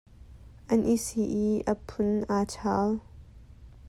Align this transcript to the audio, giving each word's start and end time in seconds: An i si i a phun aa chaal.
An 0.75 0.81
i 0.93 0.95
si 1.03 1.23
i 1.41 1.45
a 1.73 1.75
phun 1.91 2.11
aa 2.37 2.43
chaal. 2.55 2.91